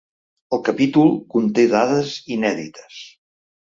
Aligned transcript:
El 0.57 0.63
capítol 0.69 1.13
conté 1.35 1.69
dades 1.77 2.19
inèdites. 2.41 3.03